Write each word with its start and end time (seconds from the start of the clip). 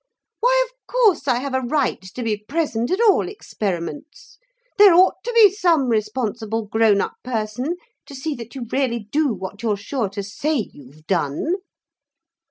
'Why, 0.39 0.67
of 0.67 0.73
course, 0.91 1.27
I 1.27 1.37
have 1.41 1.53
a 1.53 1.59
right 1.61 2.01
to 2.01 2.23
be 2.23 2.35
present 2.47 2.89
at 2.89 2.99
all 2.99 3.29
experiments. 3.29 4.39
There 4.79 4.95
ought 4.95 5.23
to 5.23 5.31
be 5.31 5.51
some 5.51 5.89
responsible 5.89 6.65
grown 6.65 7.01
up 7.01 7.17
person 7.23 7.75
to 8.07 8.15
see 8.15 8.33
that 8.33 8.55
you 8.55 8.65
really 8.71 9.07
do 9.11 9.31
what 9.31 9.61
you're 9.61 9.77
sure 9.77 10.09
to 10.09 10.23
say 10.23 10.71
you've 10.73 11.05
done.' 11.05 11.57